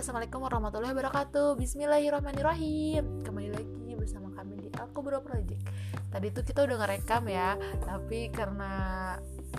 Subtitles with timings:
[0.00, 1.60] Assalamualaikum warahmatullahi wabarakatuh.
[1.60, 3.20] Bismillahirrahmanirrahim.
[3.20, 5.60] Kembali lagi bersama kami di Aku Bro Project.
[6.08, 8.72] Tadi tuh kita udah ngerekam ya Tapi karena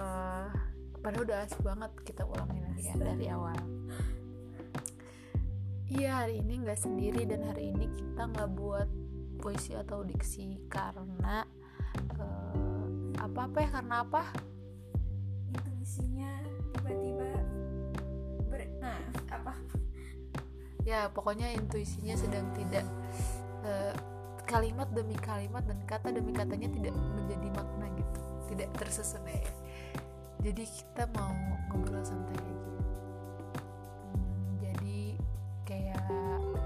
[0.01, 0.49] uh,
[0.97, 3.54] Padahal udah asik banget Kita ulangin lagi ya dari awal.
[5.93, 8.89] Iya hari ini nggak sendiri Dan hari ini kita nggak buat
[9.45, 11.45] puisi atau diksi Karena
[12.17, 14.25] uh, Apa-apa ya karena apa?
[15.53, 16.34] Intuisinya
[16.73, 17.30] tiba-tiba
[18.49, 18.98] ber nah
[19.30, 19.53] apa
[20.91, 22.84] ya pokoknya intuisinya sedang tidak
[23.63, 23.95] uh,
[24.44, 28.20] kalimat demi kalimat dan kata demi katanya tidak menjadi makna gitu
[28.52, 29.40] tidak tersusun ya.
[30.41, 31.31] Jadi kita mau
[31.72, 32.55] ngobrol santai aja
[34.12, 35.00] hmm, jadi
[35.64, 36.04] kayak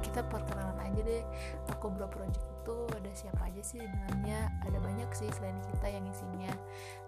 [0.01, 1.23] kita perkenalan aja deh.
[1.77, 5.87] Aku bro project itu ada siapa aja sih di dalamnya ada banyak sih selain kita
[5.91, 6.53] yang isinya.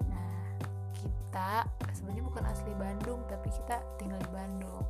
[0.05, 0.37] Nah
[0.93, 1.65] kita
[1.97, 4.85] sebenarnya bukan asli Bandung tapi kita tinggal di Bandung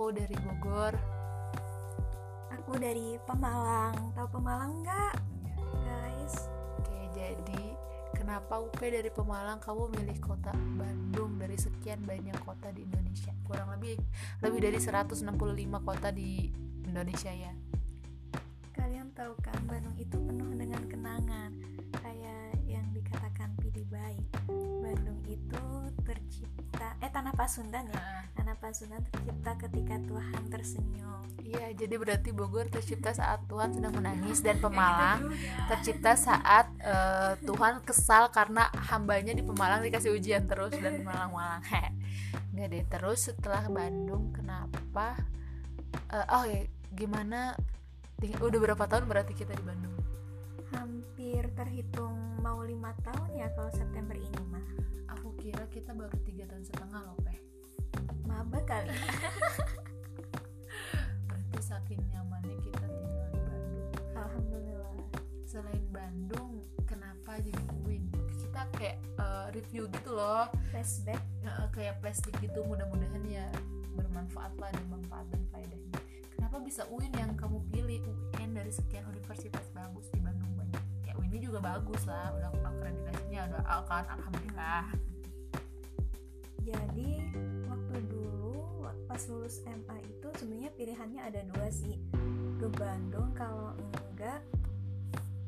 [0.00, 0.96] aku dari Bogor.
[2.56, 4.16] Aku dari Pemalang.
[4.16, 5.12] Tahu Pemalang nggak
[5.84, 6.48] guys?
[6.80, 7.76] Oke jadi
[8.16, 13.28] kenapa UP dari Pemalang kamu milih kota Bandung dari sekian banyak kota di Indonesia?
[13.44, 14.00] Kurang lebih
[14.40, 15.20] lebih dari 165
[15.84, 16.48] kota di
[16.88, 17.52] Indonesia ya.
[18.72, 21.52] Kalian tahu kan Bandung itu penuh dengan kenangan
[23.10, 24.22] yang dikatakan Pidi Baik.
[24.80, 25.66] Bandung itu
[26.06, 31.22] tercipta eh tanah Pasundan ya tanah Pasundan tercipta ketika Tuhan tersenyum.
[31.42, 35.34] Iya jadi berarti Bogor tercipta saat Tuhan sedang menangis dan Pemalang.
[35.66, 41.66] tercipta saat uh, Tuhan kesal karena hambanya di Pemalang dikasih ujian terus dan malang-malang
[42.54, 45.18] nggak deh terus setelah Bandung kenapa
[46.10, 47.54] uh, oh ya gimana
[48.20, 49.99] udah berapa tahun berarti kita di Bandung
[50.74, 54.64] hampir terhitung mau lima tahun ya kalau September ini mah
[55.10, 57.38] aku kira kita baru tiga tahun setengah loh peh.
[58.24, 58.90] Maba kali.
[61.26, 63.90] Berarti saking nyamannya kita tinggal di Bandung.
[64.14, 64.94] Alhamdulillah.
[65.42, 68.06] Selain Bandung kenapa jadi UIN
[68.38, 70.46] kita kayak uh, review gitu loh.
[70.70, 71.22] Flashback.
[71.42, 73.46] Uh, kayak flashback gitu mudah-mudahan ya
[73.98, 75.98] bermanfaat lah dan manfaat dan faedahnya.
[76.38, 78.00] Kenapa bisa UIN yang kamu pilih?
[78.38, 79.09] UIN dari sekian
[81.50, 84.86] juga bagus lah udah akreditasinya udah kan alhamdulillah.
[86.62, 87.10] Jadi
[87.66, 91.98] waktu dulu pas lulus MA itu sebenarnya pilihannya ada dua sih.
[92.62, 93.74] Ke Bandung kalau
[94.14, 94.46] enggak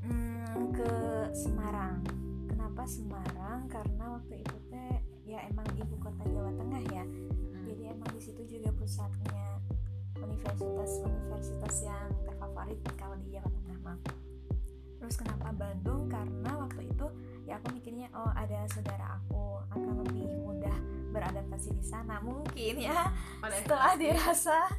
[0.03, 0.91] hmm, ke
[1.39, 2.03] Semarang.
[2.51, 3.71] Kenapa Semarang?
[3.71, 7.07] Karena waktu itu teh ya emang ibu kota Jawa Tengah ya.
[7.07, 7.63] Hmm.
[7.71, 9.63] jadi emang di situ juga pusatnya
[10.19, 14.22] universitas-universitas yang terfavorit kalau di Jawa Tengah mah
[15.03, 16.07] terus kenapa Bandung?
[16.07, 17.07] Karena waktu itu
[17.43, 20.79] ya aku mikirnya oh ada saudara aku akan lebih mudah
[21.11, 22.23] beradaptasi di sana.
[22.23, 23.11] Mungkin ya
[23.51, 24.71] setelah dirasa.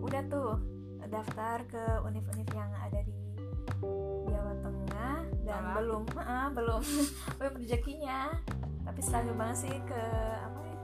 [0.00, 0.56] Udah tuh
[1.04, 3.12] daftar ke univ-univ yang ada di
[4.32, 5.16] Jawa Tengah.
[5.44, 6.82] Dan belum uh, belum
[7.36, 8.32] belum rezekinya.
[8.88, 10.04] Tapi selalu banget sih ke
[10.40, 10.80] apa ya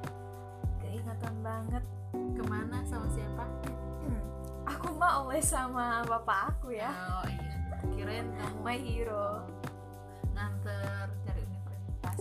[0.85, 1.85] keingatan banget.
[2.13, 3.49] Ke mana sama siapa?
[4.05, 4.23] Hmm,
[4.69, 6.93] aku mah oleh sama bapak aku ya.
[6.93, 7.50] Oh iya
[7.95, 9.45] kirain kamu my hero.
[10.37, 12.17] Nganter cari universitas.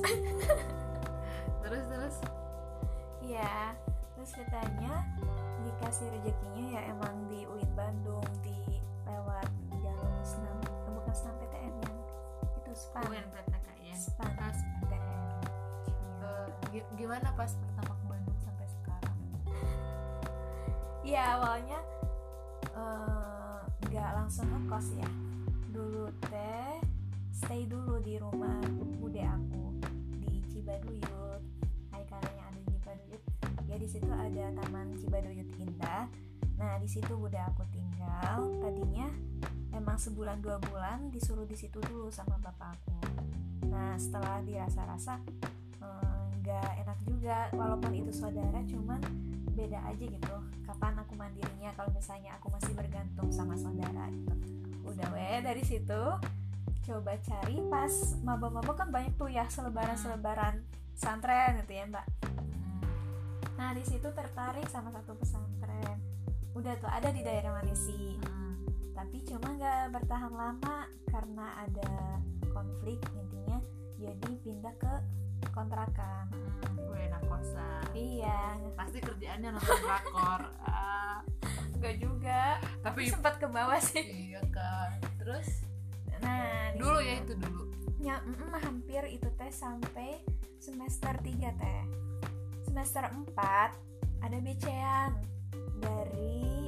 [1.64, 2.18] Terus terus?
[3.20, 3.78] Iya
[4.20, 5.08] terus katanya
[5.64, 9.48] dikasih rezekinya ya emang di UIN Bandung di lewat
[9.80, 10.60] jalur senam
[10.92, 11.96] bukan senam PTN yang
[12.60, 13.24] itu span UIN
[13.80, 13.96] ya?
[13.96, 15.22] Span PTN
[16.20, 16.48] uh,
[17.00, 19.18] gimana pas pertama ke Bandung sampai sekarang?
[21.08, 21.80] Iya awalnya
[23.88, 25.10] nggak uh, langsung ngekos ya
[25.70, 26.82] dulu teh
[27.30, 28.58] stay dulu di rumah
[28.98, 29.78] bude aku
[30.26, 31.42] di Cibaduyut.
[31.94, 33.24] Hai kalian ada di Cibaduyut.
[33.70, 36.10] Ya di situ ada taman Cibaduyut Indah.
[36.58, 38.50] Nah di situ bude aku tinggal.
[38.66, 39.14] Tadinya
[39.70, 42.98] emang sebulan dua bulan disuruh di situ dulu sama bapak aku.
[43.70, 45.22] Nah setelah dirasa-rasa
[46.42, 47.54] nggak eh, enak juga.
[47.54, 49.00] Walaupun itu saudara cuman
[49.54, 50.36] beda aja gitu.
[50.66, 54.50] Kapan aku mandirinya kalau misalnya aku masih bergantung sama saudara gitu
[54.90, 56.02] udah weh dari situ
[56.90, 57.94] coba cari pas
[58.26, 60.66] maba-maba kan banyak tuh ya selebaran-selebaran
[60.98, 62.06] pesantren gitu ya mbak.
[63.62, 66.02] Nah di situ tertarik sama satu pesantren.
[66.58, 68.18] Udah tuh ada di daerah Malesi
[69.00, 72.20] tapi cuma nggak bertahan lama karena ada
[72.52, 73.64] konflik intinya
[73.96, 74.94] jadi pindah ke
[75.56, 76.28] kontrakan.
[76.76, 77.88] Gue enak kosan.
[77.96, 78.60] Iya.
[78.76, 80.44] Pasti kerjaannya nonton drakor.
[80.68, 81.24] Ah.
[81.80, 82.60] Enggak juga.
[82.84, 84.04] Tapi sempat ke bawah sih.
[84.04, 85.00] Iya kan.
[85.16, 85.64] Terus?
[86.20, 87.64] Nah dulu ya itu dulu.
[88.04, 90.20] Ya mm -mm, hampir itu teh sampai
[90.60, 91.82] semester 3 teh.
[92.68, 93.32] Semester 4
[94.20, 95.16] ada becean
[95.80, 96.68] dari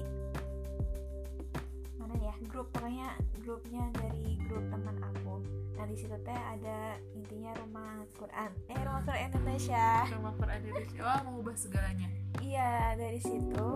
[2.00, 2.34] mana ya?
[2.48, 3.12] Grup pokoknya
[3.44, 5.44] grupnya dari grup teman aku.
[5.75, 8.52] Nah di situ teh ada intinya rumah Quran.
[8.72, 10.08] Eh rumah Quran Indonesia.
[10.08, 11.00] Rumah Quran Indonesia.
[11.04, 12.08] Wah mengubah segalanya.
[12.40, 13.72] Iya dari situ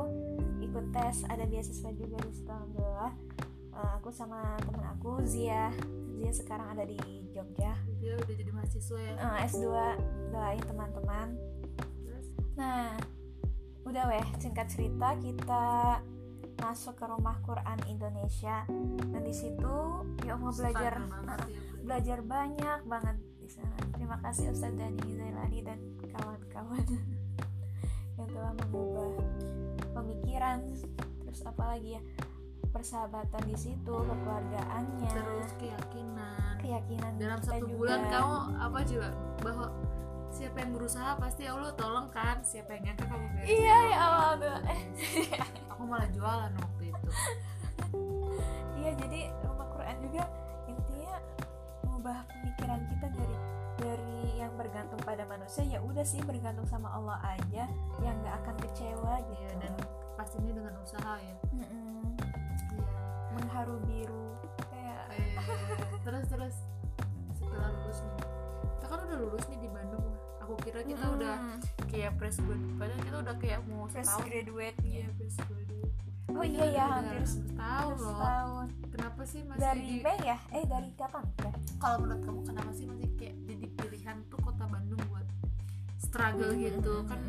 [0.76, 3.16] ikut tes ada beasiswa juga di situ alhamdulillah.
[3.80, 5.72] Eh, aku sama teman aku Zia.
[6.20, 7.00] Zia sekarang ada di
[7.32, 7.80] Jogja.
[8.04, 9.16] Dia udah jadi mahasiswa ya?
[9.16, 9.72] Eh, S2
[10.36, 11.32] doain teman-teman.
[12.60, 12.92] Nah,
[13.88, 16.04] udah weh, singkat cerita kita
[16.60, 18.68] masuk ke rumah Quran Indonesia.
[19.16, 19.76] Dan di situ
[20.28, 21.80] ya mau belajar banget ya, belajar.
[21.88, 23.80] belajar banyak banget di sana.
[23.96, 25.80] Terima kasih Ustadz Dani Zailani dan
[26.12, 26.84] kawan-kawan.
[28.20, 29.55] Yang telah mengubah
[29.96, 30.60] pemikiran
[31.24, 32.02] terus apalagi ya
[32.70, 37.76] persahabatan di situ, kekeluargaannya, Terus keyakinan keyakinan Dalam satu juga.
[37.80, 39.10] bulan kamu apa juga
[39.40, 39.68] Bahwa
[40.28, 44.60] siapa yang berusaha pasti Allah tolong kan Siapa yang nyangka kamu beres Iya ya Allah.
[44.68, 44.82] Eh,
[45.72, 47.08] Aku malah jualan waktu itu
[48.76, 50.24] Iya jadi rumah Quran juga
[50.68, 51.16] intinya
[51.80, 53.36] mengubah pemikiran kita dari
[53.76, 57.68] dari yang bergantung pada manusia ya udah sih bergantung sama Allah aja
[58.00, 59.36] yang nggak akan kecewa gitu.
[59.36, 59.74] Iya dan
[60.16, 61.36] pastinya dengan usaha ya.
[61.52, 62.16] Mm-mm.
[62.72, 62.86] Iya.
[63.34, 64.26] Mengharu biru
[64.70, 65.36] kayak Eh,
[66.02, 66.56] terus terus.
[67.36, 68.16] Setelah lulus nih.
[68.76, 70.08] Kita kan udah lulus nih di Bandung.
[70.40, 71.18] Aku kira kita Mm-mm.
[71.20, 71.36] udah
[71.86, 72.76] kayak fresh graduate.
[72.78, 74.26] Padahal kita udah kayak mau fresh setahun.
[74.26, 75.94] graduate iya fresh graduate.
[76.32, 78.12] Oh iya ya hampir setahun loh.
[78.12, 80.38] setahun kenapa sih masih dari di- Mei ya?
[80.56, 81.24] Eh dari kapan?
[81.44, 85.28] Ya kalau menurut kamu kenapa sih masih kayak jadi pilihan tuh kota Bandung buat
[86.00, 86.94] struggle gitu?
[87.04, 87.22] Kan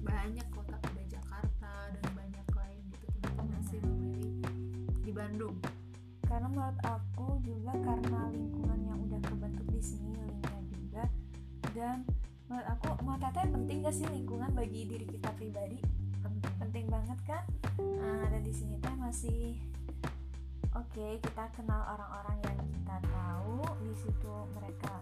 [0.00, 3.06] banyak kota ada Jakarta dan banyak lain gitu.
[3.20, 4.40] Kenapa masih memilih
[5.04, 5.56] di Bandung?
[6.24, 11.04] Karena menurut aku juga karena lingkungan yang udah kebentuk di sini linknya juga.
[11.76, 11.96] Dan
[12.48, 15.78] menurut aku menurut Teteh penting gak sih lingkungan bagi diri kita pribadi?
[16.56, 17.44] Penting banget kan?
[18.30, 19.58] Dan di sini teh masih
[20.72, 23.58] oke kita kenal orang-orang yang kita tahu.
[23.80, 24.94] Di situ mereka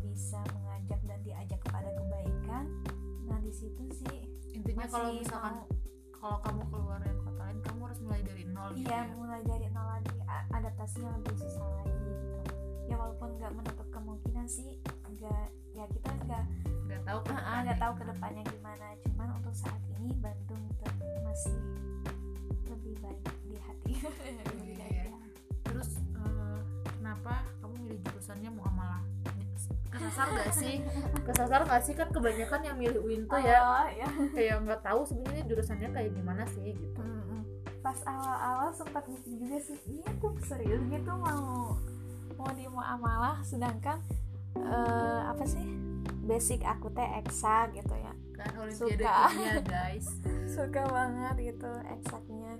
[0.00, 2.64] bisa mengajak dan diajak kepada kebaikan.
[3.24, 4.18] Nah di situ sih
[4.52, 5.70] intinya kalau misalkan mau-
[6.12, 9.12] kalau kamu keluar dari kota lain kamu harus mulai dari nol gitu iya ya.
[9.12, 10.16] mulai dari nol lagi.
[10.52, 12.38] Adaptasinya lebih susah lagi gitu.
[12.86, 14.78] Ya walaupun nggak menutup kemungkinan sih
[15.12, 16.44] nggak ya kita nggak
[16.84, 17.98] nggak tahu Ah, ah, depannya nggak tahu gimana.
[17.98, 18.86] ke depannya gimana.
[19.02, 20.62] Cuman untuk saat ini Bandung
[21.22, 21.56] masih
[22.72, 23.92] lebih baik di hati.
[23.94, 25.04] Lebih baik Iya.
[25.12, 25.40] hati.
[25.62, 26.60] terus eh,
[26.92, 29.02] kenapa kamu milih jurusannya muamalah?
[29.92, 30.80] Kesasar gak sih?
[31.22, 31.92] Kesasar gak sih?
[31.92, 33.60] Kan kebanyakan yang milih UIN tuh ya.
[33.60, 34.08] Oh, ya.
[34.32, 37.00] kayak nggak tahu sebenarnya jurusannya kayak gimana sih gitu.
[37.84, 41.76] Pas awal-awal sempat mikir juga sih iya tuh serius gitu mau
[42.34, 43.44] mau di muamalah.
[43.44, 44.00] Sedangkan
[44.56, 45.66] eh, apa sih?
[46.22, 49.16] Basic aku teh eksak gitu ya kan olimpiade Suka.
[49.30, 50.06] kimia guys.
[50.54, 52.54] Suka banget gitu eksaknya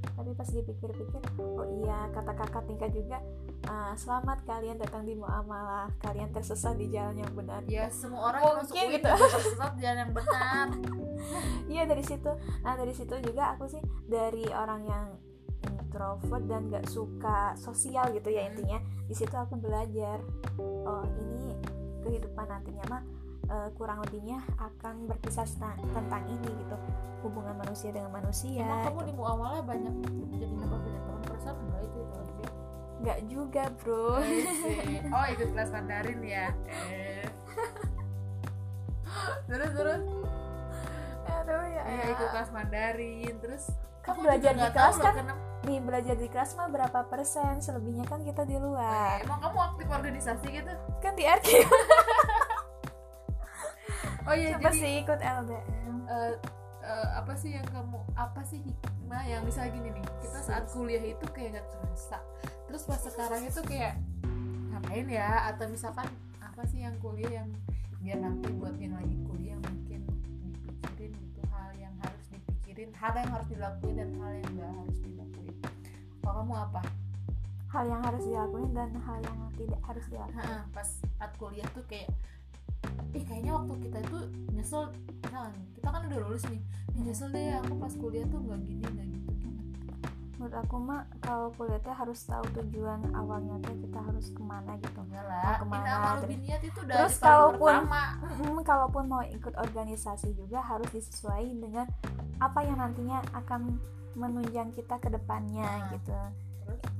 [0.00, 3.20] tapi pas dipikir-pikir oh iya kata kakak tingkat juga
[3.68, 5.92] "Ah, selamat kalian datang di muamalah.
[6.00, 7.60] Kalian tersesat di jalan yang benar.
[7.68, 9.08] Ya semua orang yang masuk Mungkin UIN gitu.
[9.12, 10.66] tersesat di jalan yang benar.
[11.72, 12.32] Iya dari situ.
[12.64, 15.06] Nah dari situ juga aku sih dari orang yang
[15.68, 20.22] introvert dan gak suka sosial gitu ya intinya di situ aku belajar
[20.56, 21.52] oh ini
[22.00, 23.02] kehidupan nantinya mah
[23.50, 26.76] eh, kurang lebihnya akan berkisah tentang, ini gitu.
[27.20, 29.06] Hubungan manusia dengan manusia emang kamu gitu.
[29.06, 29.92] di muamalah banyak
[30.32, 32.48] jadi nambah banyak teman perasaan enggak itu itu aja
[33.00, 34.08] nggak juga bro.
[35.16, 36.46] Oh ikut kelas Mandarin ya?
[36.70, 37.28] Eh.
[39.46, 40.02] terus terus?
[41.26, 43.34] Aduh ya iya ikut kelas Mandarin.
[43.38, 43.64] Terus
[44.00, 45.12] Kan kamu belajar di kelas kan?
[45.14, 47.60] kenapa- di belajar di kelas mah berapa persen?
[47.60, 49.20] Selebihnya kan kita di luar.
[49.20, 50.72] emang kamu aktif organisasi gitu?
[50.98, 51.48] Kan di RQ
[54.26, 56.32] oh iya coba jadi sih ikut LDM eh,
[56.84, 61.02] eh, apa sih yang kamu apa sih hikmah yang misalnya gini nih kita saat kuliah
[61.02, 62.18] itu kayak nggak terasa.
[62.70, 63.94] Terus pas sekarang itu kayak
[64.70, 65.50] ngapain ya?
[65.50, 66.06] Atau misalkan
[66.38, 67.50] apa sih yang kuliah yang
[68.00, 70.00] biar nanti buat yang lagi kuliah mungkin
[70.56, 74.98] dipikirin gitu hal yang harus dipikirin hal yang harus dilakuin dan hal yang nggak harus
[75.04, 75.56] dilakuin.
[76.22, 76.82] Kalau kamu apa?
[77.70, 80.62] Hal yang harus dilakuin dan hal yang tidak harus dilakuin.
[80.72, 82.08] Pas saat kuliah tuh kayak
[83.10, 84.18] ih kayaknya waktu kita itu
[84.50, 84.82] nyesel.
[85.20, 86.60] Misalkan kita kan udah lulus nih.
[86.90, 89.48] Ih, nyesel deh aku pas kuliah tuh nggak gini nggak gitu.
[90.36, 94.72] Menurut aku mah kalau kuliah teh harus tahu tujuan awalnya teh kita harus ke mana
[94.78, 95.00] gitu.
[95.02, 97.84] Enggak Mau ke mana, terus- biniat itu dari terus kalaupun-
[98.40, 101.86] Mm, kalaupun mau ikut organisasi juga harus disesuaikan dengan
[102.38, 103.76] apa yang nantinya akan
[104.12, 105.92] menunjang kita ke depannya Nah.
[105.92, 106.16] gitu?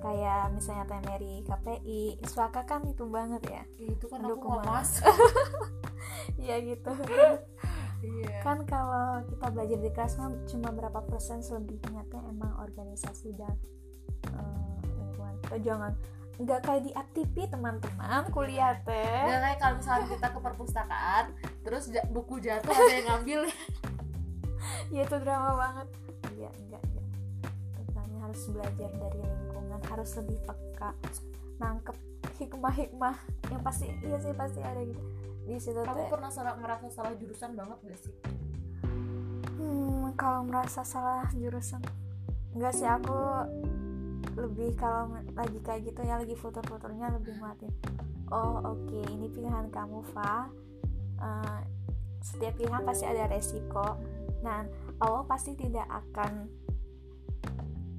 [0.00, 3.62] Kayak misalnya Temeri, KPI, Swaka kan itu banget ya.
[3.78, 4.72] Ih, itu kan aku nggak banget.
[4.72, 5.16] masuk
[6.42, 6.92] Iya gitu.
[8.00, 8.40] Iya.
[8.40, 13.52] Kan kalau kita belajar di kelas kan cuma berapa persen selebihnya teh emang organisasi dan
[14.88, 15.36] lingkungan.
[15.44, 15.92] Kita jangan.
[16.40, 19.04] Nggak kayak di aktivi teman-teman kuliah teh.
[19.04, 21.24] Nggak kayak kalau misalnya kita ke perpustakaan
[21.60, 23.40] terus buku jatuh ada yang ngambil.
[24.92, 25.88] Ya itu drama banget.
[26.28, 27.06] Enggak enggak enggak
[27.76, 30.90] tentangnya harus belajar dari lingkungan harus lebih peka.
[31.62, 31.96] Nangkep
[32.40, 33.16] hikmah-hikmah
[33.52, 35.02] yang pasti iya sih pasti ada gitu.
[35.46, 38.14] Di situ kamu teh pernah salah ngerasa salah jurusan banget gak sih?
[39.60, 41.84] Hmm, kalau merasa salah jurusan
[42.56, 42.88] enggak sih.
[42.88, 43.18] Aku
[44.34, 47.72] lebih kalau lagi kayak gitu ya lagi foto-fotonya lebih ngeliatin
[48.30, 50.48] oh oke ini pilihan kamu Fa.
[51.20, 51.60] Eh,
[52.22, 53.98] setiap pilihan pasti ada resiko.
[54.40, 54.64] Nah
[55.02, 56.48] Allah pasti tidak akan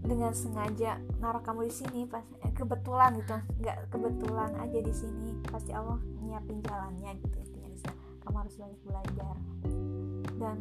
[0.01, 3.37] dengan sengaja naruh kamu di sini pas eh, kebetulan gitu.
[3.61, 5.37] Nggak kebetulan aja di sini.
[5.45, 7.97] Pasti Allah nyiapin jalannya gitu intinya di sana.
[8.21, 9.35] kamu harus banyak belajar.
[10.37, 10.57] Dan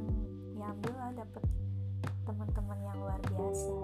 [0.57, 1.45] ya alhamdulillah dapet
[2.25, 3.77] teman-teman yang luar biasa.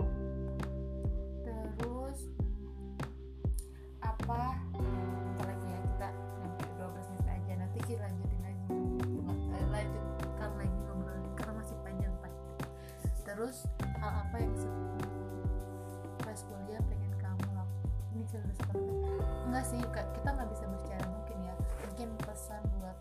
[1.42, 2.18] Terus
[4.00, 4.40] apa?
[4.76, 6.08] Bentar lagi ya kita
[6.40, 7.52] nyampe 12 menit aja.
[7.56, 8.64] Nanti kita lanjutin lagi.
[9.56, 12.32] Eh, lanjutkan lagi ngobrolin karena masih panjang pak.
[13.24, 13.56] Terus
[13.98, 14.85] hal apa yang se-
[18.36, 18.92] ini sudah seperti
[19.46, 21.54] enggak sih kita nggak bisa bicara mungkin ya.
[21.86, 22.96] Mungkin pesan buat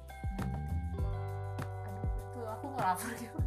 [1.84, 3.40] aduh itu aku nggak lapar gitu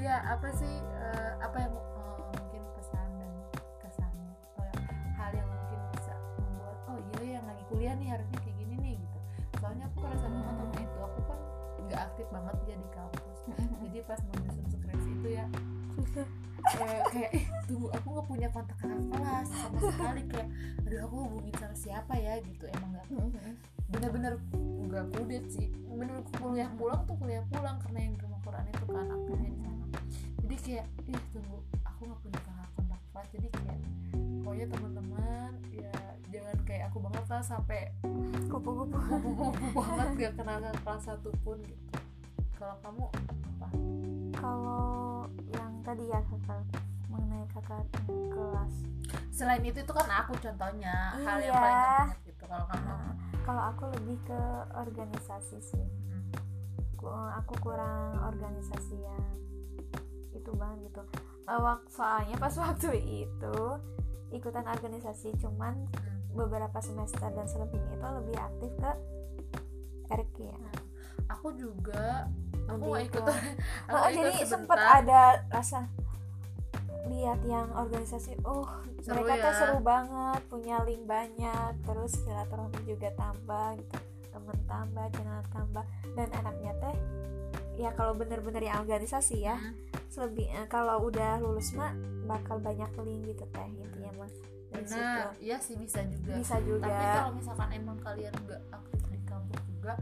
[0.00, 3.32] ya apa sih eh, apa yang eh, mungkin pesan dan
[3.78, 8.38] kesannya atau yang- hal yang mungkin bisa membuat oh iya yang lagi kuliah nih harusnya
[8.42, 9.18] kayak gini nih gitu.
[9.60, 11.38] Soalnya aku kerasa banget sama itu aku kan
[11.86, 13.38] nggak aktif banget ya di kampus.
[13.86, 15.44] Jadi pas mau nyusun skripsi itu ya
[16.78, 20.22] eh, kayak eh tunggu aku nggak punya kontak kakak kelas sama sekali.
[20.30, 20.48] Kayak
[20.86, 22.38] aduh aku hubungin sama siapa ya?
[22.44, 23.06] Gitu emang nggak
[23.90, 24.32] bener-bener
[24.86, 25.68] nggak kudet sih.
[25.90, 29.60] Bener kuliah pulang tuh kuliah pulang karena yang di rumah Quran itu kan aktifnya di
[29.60, 29.84] sana.
[30.40, 33.28] Jadi kayak ih tunggu aku nggak punya kakak kontak kelas.
[33.34, 33.78] Jadi kayak
[34.40, 35.94] pokoknya teman-teman ya
[36.30, 37.80] jangan kayak aku banget lah sampai
[38.50, 38.96] kupu-kupu.
[38.98, 41.86] kupu-kupu banget gak kenal kelas satu pun gitu.
[42.58, 43.68] Kalau kamu apa?
[44.36, 45.09] Kalau
[45.82, 46.62] tadi ya kakak
[47.06, 47.82] mengenai kakak
[48.30, 48.74] kelas
[49.30, 51.58] selain itu itu kan aku contohnya hal yang Iya.
[51.58, 54.40] paling banget gitu kalau kamu Nah, kalau aku lebih ke
[54.74, 56.24] organisasi sih Hmm.
[56.94, 59.24] Ku- aku kurang organisasi yang
[60.30, 61.02] itu banget gitu
[61.42, 61.58] Eh,
[61.88, 62.90] soalnya pas waktu
[63.24, 63.56] itu
[64.30, 66.20] ikutan organisasi cuman Hmm.
[66.30, 68.92] beberapa semester dan selebihnya itu lebih aktif ke
[70.08, 70.58] RK ya
[71.26, 72.30] aku juga
[72.70, 73.34] aku Lebih ikut ke-
[73.86, 74.48] aku Oh, ikut jadi sebentar.
[74.48, 75.78] sempat ada rasa
[77.06, 78.68] lihat yang organisasi oh
[79.00, 79.56] Seru mereka tuh ya.
[79.56, 83.96] seru banget punya link banyak terus silaturahmi juga tambah gitu
[84.30, 85.84] temen tambah kenalan tambah
[86.14, 86.96] dan enaknya teh
[87.76, 89.74] ya kalau bener-bener yang organisasi ya Hmm.
[90.06, 91.90] selebih eh, kalau udah lulus mah
[92.24, 94.30] bakal banyak link gitu teh intinya mah
[94.70, 99.18] benar iya sih bisa juga bisa juga tapi kalau misalkan emang kalian nggak aktif di
[99.24, 99.92] kampus juga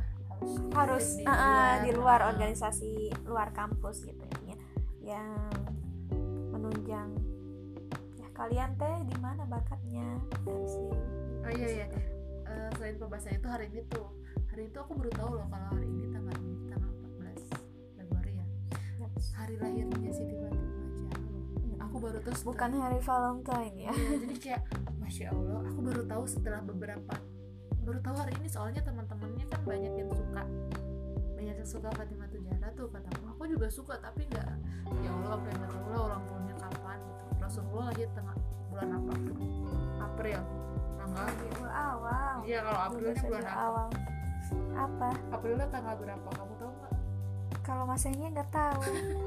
[0.70, 2.30] harus aktif ah, ah, di luar Ah.
[2.30, 2.92] organisasi
[3.24, 4.56] luar kampus gitu intinya
[5.00, 5.28] yang
[6.50, 7.10] menunjang
[8.14, 10.06] ya kalian teh di mana bakatnya?
[10.44, 10.86] Harus di
[11.38, 11.86] oh iya iya.
[12.44, 14.06] Eh, selain pembahasan itu hari ini tuh
[14.48, 17.42] hari itu aku baru tahu loh kalau hari ini tanggal ini tanggal 14
[17.94, 18.46] Februari ya.
[19.34, 21.24] Hari lahirnya Siti Fatimah Zahra
[21.64, 23.92] loh aku baru tahu setelah- bukan hari Valentine ya.
[23.92, 24.62] Iya, jadi kayak
[24.98, 27.14] masya Allah aku baru tahu setelah beberapa
[27.88, 30.44] baru tahu hari ini soalnya teman-temannya kan banyak yang suka.
[31.40, 33.24] Banyak yang suka Fatimah Zahra tuh kataku.
[33.32, 34.44] Aku juga suka tapi nggak
[35.00, 37.24] ya Allah apa yang nggak tahu lah orang tuanya kapan gitu.
[37.40, 38.36] Rasulullah lahir tengah
[38.68, 39.12] bulan apa?
[40.04, 40.40] April.
[41.00, 42.34] Tanggal Rabiul awal.
[42.44, 43.56] Iya kalau Aprilnya bulan apa?
[43.56, 43.86] awal.
[44.76, 45.08] Apa?
[45.32, 46.28] Aprilnya tanggal berapa?
[46.28, 46.92] Kamu tahu nggak?
[47.64, 48.80] Kalau masanya nggak tahu.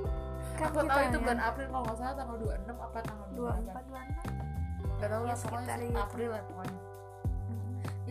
[0.62, 3.65] Kan aku tahu itu bulan April kalau nggak salah tanggal 26 apa tanggal dua 28
[3.74, 4.25] empat dua enam.
[5.01, 5.98] Nggak tahu lah pokoknya sih itu.
[5.98, 6.81] April lah pokoknya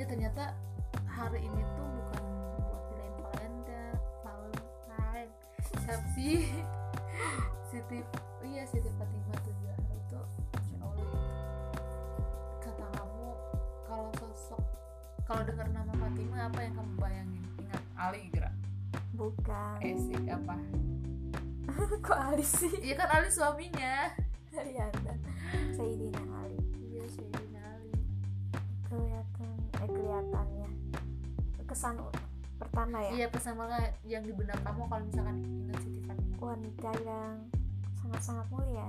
[0.00, 0.56] ya ternyata
[1.04, 2.24] hari ini tuh bukan
[2.56, 3.92] buat pilihan kalender
[4.24, 5.28] Valentine
[5.84, 6.30] tapi
[7.68, 8.00] Siti
[8.40, 10.20] oh iya Siti Fatimah tuh Zahra itu
[10.56, 11.04] Masya Allah.
[11.04, 11.20] Gitu.
[12.64, 13.28] kata kamu
[13.84, 14.62] kalau sosok
[15.28, 17.44] kalau dengar nama Fatimah apa yang kamu bayangin?
[17.60, 18.56] Ingat Ali gerak.
[19.20, 19.78] Bukan.
[19.84, 20.56] Eh sih apa?
[22.08, 22.72] Kok Ali sih?
[22.80, 24.16] Iya kan Ali suaminya.
[24.50, 25.14] Riyanda
[25.76, 26.29] Sayyidina
[31.70, 31.94] kesan
[32.58, 33.10] pertama ya?
[33.14, 37.34] Iya pesan banget yang di benak kamu kalau misalkan ingat Siti Fatimah wanita yang
[38.02, 38.88] sangat-sangat mulia.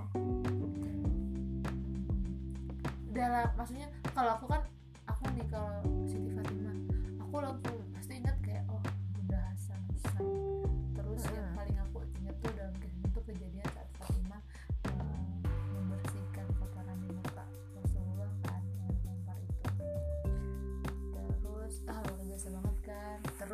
[3.13, 4.65] Dalam maksudnya kalau aku kan
[5.05, 5.77] aku nih kalau
[6.09, 6.75] Siti Fatimah
[7.21, 7.80] aku langsung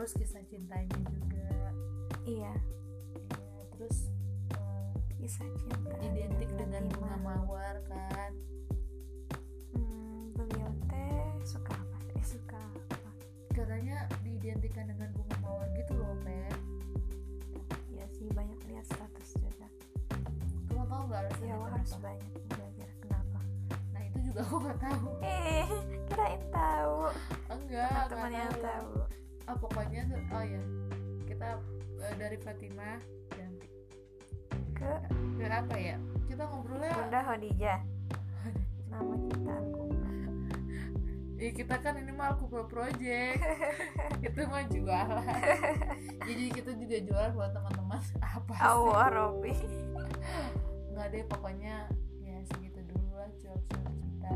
[0.08, 1.52] terus kisah cintanya juga.
[2.24, 2.56] Iya.
[3.28, 4.08] Ya, terus
[4.56, 8.32] eh, kisah cinta identik dengan bunga mawar kan?
[9.76, 12.00] Hmm, beliau teh suka apa?
[12.16, 13.12] Eh suka apa?
[13.52, 16.56] Katanya diidentikan dengan bunga mawar gitu loh Pep.
[17.92, 19.68] Ya sih banyak lihat status juga.
[20.72, 22.08] Kamu tahu nggak alasannya ya harus kenapa?
[22.08, 23.40] banyak belajar kenapa.
[23.92, 25.08] Nah itu juga aku nggak tahu.
[25.20, 25.68] Eh
[26.08, 26.96] kirain tahu.
[27.52, 28.64] Enggak teman-teman nggak yang tahu.
[29.04, 30.62] tahu ah pokoknya tuh oh ya
[31.24, 31.60] kita
[32.04, 33.00] eh, dari Fatimah
[33.32, 33.68] ganti
[34.78, 34.92] ke
[35.42, 35.98] ke apa ya?
[36.30, 37.80] Kita ngobrolnya Bunda Khadijah.
[38.94, 39.84] Nama kita aku.
[41.38, 43.38] Ya kita kan ini mah Alkubra Project.
[44.26, 45.22] Itu mah jualan.
[46.26, 48.02] Jadi kita juga jualan buat teman-teman.
[48.26, 48.66] Apa sih?
[48.66, 49.54] Allah Robi.
[50.98, 51.86] Nggak deh pokoknya
[52.26, 54.32] ya segitu dulu lah cuap-cuap kita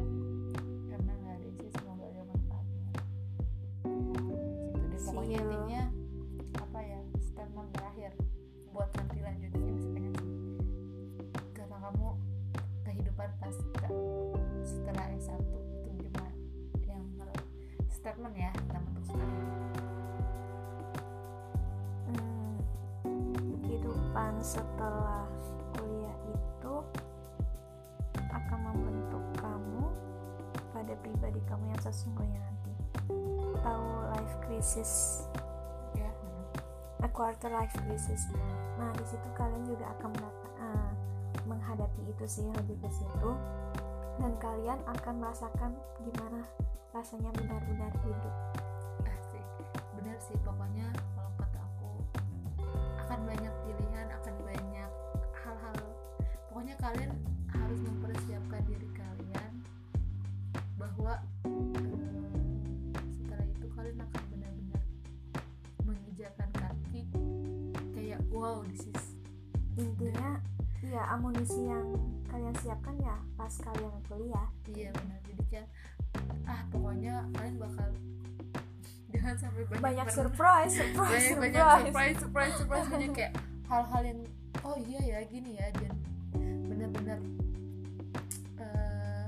[5.11, 5.51] pokoknya you.
[5.51, 5.83] intinya
[6.55, 8.11] apa ya statement terakhir
[8.71, 10.15] buat nanti lanjutnya masih pengen
[11.51, 12.07] kata kamu
[12.87, 13.87] kehidupan pasca
[14.63, 16.31] setelah S1 itu gimana
[16.87, 17.43] yang menurut
[17.91, 19.51] statement ya kita bentuk statement
[22.07, 22.55] Hmm,
[23.67, 25.27] kehidupan setelah
[25.75, 26.75] kuliah itu
[28.31, 29.91] akan membentuk kamu
[30.71, 32.60] pada pribadi kamu yang sesungguhnya.
[33.61, 33.87] Tahu
[34.17, 35.23] life crisis,
[35.93, 36.09] ya
[37.05, 38.25] a quarter life crisis.
[38.81, 40.11] Nah di situ kalian juga akan
[40.61, 40.91] ah,
[41.45, 43.31] menghadapi itu sih lebih ke situ.
[44.21, 46.45] Dan kalian akan merasakan gimana
[46.91, 48.35] rasanya benar-benar hidup.
[49.07, 49.45] asik
[49.95, 51.91] bener sih pokoknya kalau kata aku
[53.07, 54.91] akan banyak pilihan akan banyak
[55.31, 55.77] hal-hal
[56.51, 57.11] pokoknya kalian
[68.41, 69.05] wow this is
[69.77, 70.41] Intinya,
[70.83, 71.95] ya amunisi yang
[72.27, 74.49] kalian siapkan ya pas kalian kuliah.
[74.73, 75.67] iya benar jadi kayak
[76.49, 77.89] ah pokoknya kalian bakal
[79.13, 82.17] jangan sampai banyak, banyak surprise, surprise, banyak banyak surprise.
[82.17, 82.87] surprise surprise surprise.
[82.89, 83.33] Jadi kayak
[83.69, 84.19] hal-hal yang
[84.65, 85.93] oh iya ya gini ya dan
[86.65, 87.19] benar-benar
[88.57, 89.25] eh,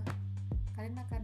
[0.74, 1.22] kalian akan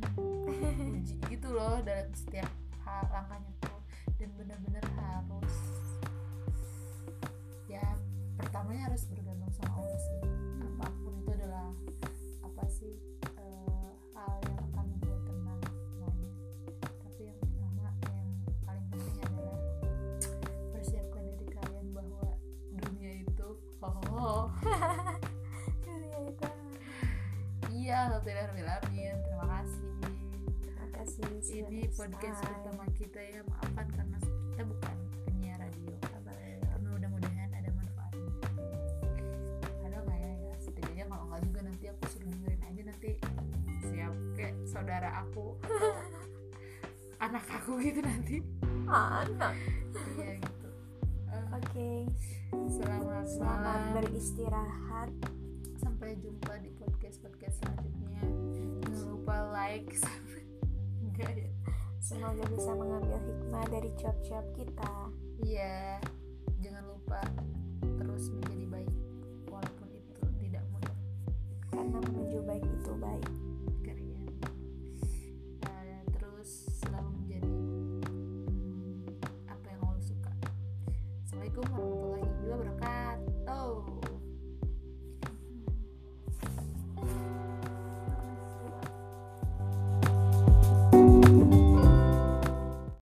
[1.01, 2.49] uji gitu loh dalam setiap
[2.85, 3.81] hal langkahnya tuh.
[4.21, 4.83] Dan benar-benar
[8.59, 10.19] pertamanya harus bergantung sama Allah sih.
[10.59, 11.71] Apa pun itu adalah
[12.43, 12.91] apa sih
[13.39, 16.31] eh, hal yang akan membuat tenang semuanya.
[16.83, 18.27] Tapi yang pertama yang
[18.67, 19.59] paling penting adalah
[20.75, 22.35] persiapkan diri kalian bahwa
[22.83, 23.47] dunia itu
[23.79, 24.51] oh
[25.87, 26.49] Dunia itu.
[27.71, 29.87] iya alhamdulillah terima kasih.
[30.67, 31.23] Terima kasih.
[31.63, 33.39] ini podcast pertama kita ya.
[33.47, 34.08] Maafkan
[44.79, 45.59] saudara aku.
[45.59, 45.91] Atau
[47.27, 48.39] anak aku gitu nanti.
[48.87, 49.51] Anak.
[50.15, 50.67] iya gitu.
[51.27, 51.89] Eh, Oke,
[52.79, 53.95] selamat, selamat malam.
[53.99, 55.11] beristirahat.
[55.79, 58.23] sampai jumpa di podcast podcast selanjutnya.
[58.55, 59.91] Jangan lupa like.
[61.03, 61.51] Enggak ya.
[61.99, 64.91] Semoga bisa mengambil hikmah dari cuap-cuap kita.
[65.43, 65.99] iya.
[66.63, 67.19] Jangan lupa
[67.99, 68.91] terus menjadi baik
[69.47, 70.95] walaupun itu tidak mudah.
[71.67, 71.99] Karena